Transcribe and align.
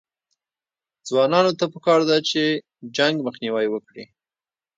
ځوانانو 1.07 1.51
ته 1.59 1.65
پکار 1.73 1.99
ده 2.09 2.17
چې، 2.29 2.41
جنګ 2.97 3.15
مخنیوی 3.27 3.67
وکړي 3.69 4.03